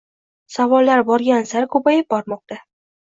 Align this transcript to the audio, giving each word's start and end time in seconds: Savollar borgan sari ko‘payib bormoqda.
Savollar 0.53 1.05
borgan 1.09 1.45
sari 1.51 1.69
ko‘payib 1.77 2.09
bormoqda. 2.15 2.59